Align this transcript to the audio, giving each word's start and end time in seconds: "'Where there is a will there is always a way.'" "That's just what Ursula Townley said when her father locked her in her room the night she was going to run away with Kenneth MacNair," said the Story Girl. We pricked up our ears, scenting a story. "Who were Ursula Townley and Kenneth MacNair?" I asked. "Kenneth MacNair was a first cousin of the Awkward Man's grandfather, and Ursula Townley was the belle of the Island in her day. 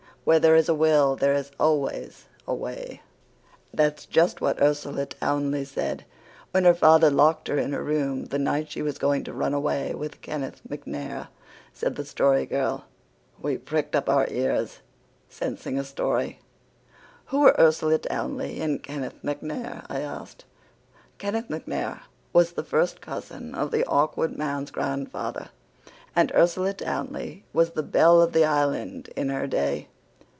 "'Where 0.23 0.37
there 0.39 0.55
is 0.55 0.69
a 0.69 0.75
will 0.75 1.15
there 1.15 1.33
is 1.33 1.49
always 1.59 2.25
a 2.47 2.53
way.'" 2.53 3.01
"That's 3.73 4.05
just 4.05 4.39
what 4.39 4.61
Ursula 4.61 5.07
Townley 5.07 5.65
said 5.65 6.05
when 6.51 6.63
her 6.63 6.75
father 6.75 7.09
locked 7.09 7.47
her 7.47 7.57
in 7.57 7.73
her 7.73 7.83
room 7.83 8.25
the 8.25 8.37
night 8.37 8.69
she 8.69 8.83
was 8.83 8.99
going 8.99 9.23
to 9.23 9.33
run 9.33 9.55
away 9.55 9.95
with 9.95 10.21
Kenneth 10.21 10.61
MacNair," 10.69 11.29
said 11.73 11.95
the 11.95 12.05
Story 12.05 12.45
Girl. 12.45 12.85
We 13.41 13.57
pricked 13.57 13.95
up 13.95 14.07
our 14.07 14.27
ears, 14.29 14.81
scenting 15.27 15.79
a 15.79 15.83
story. 15.83 16.39
"Who 17.25 17.39
were 17.39 17.55
Ursula 17.57 17.97
Townley 17.97 18.61
and 18.61 18.83
Kenneth 18.83 19.23
MacNair?" 19.23 19.83
I 19.89 20.01
asked. 20.01 20.45
"Kenneth 21.17 21.49
MacNair 21.49 21.99
was 22.31 22.53
a 22.55 22.63
first 22.63 23.01
cousin 23.01 23.55
of 23.55 23.71
the 23.71 23.83
Awkward 23.85 24.37
Man's 24.37 24.69
grandfather, 24.69 25.49
and 26.15 26.31
Ursula 26.35 26.73
Townley 26.73 27.43
was 27.53 27.71
the 27.71 27.81
belle 27.81 28.21
of 28.21 28.33
the 28.33 28.45
Island 28.45 29.09
in 29.15 29.29
her 29.29 29.47
day. 29.47 29.87